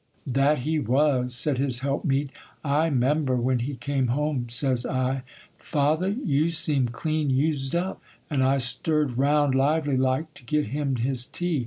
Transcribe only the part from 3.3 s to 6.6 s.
when he came home, says I, "Father, you